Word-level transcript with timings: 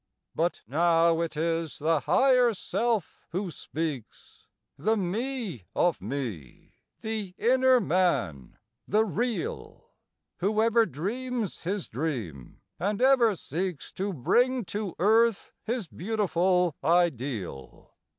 But 0.33 0.63
now 0.65 1.21
it 1.21 1.37
is 1.37 1.77
the 1.77 1.99
Higher 1.99 2.55
Self 2.55 3.27
who 3.33 3.51
speaks— 3.51 4.47
The 4.75 4.97
Me 4.97 5.65
of 5.75 6.01
me—the 6.01 7.35
inner 7.37 7.79
Man—the 7.79 9.05
real— 9.05 9.91
Whoever 10.37 10.87
dreams 10.87 11.61
his 11.61 11.87
dream 11.87 12.61
and 12.79 12.99
ever 12.99 13.35
seeks 13.35 13.91
To 13.91 14.11
bring 14.11 14.65
to 14.73 14.95
earth 14.97 15.53
his 15.65 15.85
beautiful 15.85 16.75
ideal. 16.83 17.91